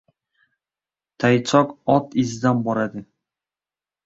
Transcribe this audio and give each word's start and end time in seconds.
•Toychoq 1.23 1.69
ot 1.97 2.05
izidan 2.23 2.57
boradi. 2.71 3.01